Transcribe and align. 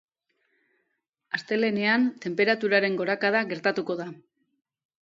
Astelehenean 1.39 2.09
tenperaturaren 2.27 2.99
gorakada 3.05 3.45
gertatuko 3.55 4.01
da. 4.03 4.11